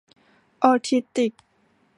[0.63, 1.31] ออทิสติก